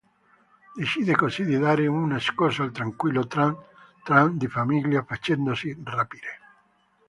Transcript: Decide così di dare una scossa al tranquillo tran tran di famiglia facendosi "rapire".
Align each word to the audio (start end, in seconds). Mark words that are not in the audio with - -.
Decide 0.73 1.15
così 1.15 1.45
di 1.45 1.59
dare 1.59 1.85
una 1.85 2.17
scossa 2.17 2.63
al 2.63 2.71
tranquillo 2.71 3.27
tran 3.27 3.55
tran 4.01 4.35
di 4.35 4.47
famiglia 4.47 5.03
facendosi 5.03 5.77
"rapire". 5.83 6.39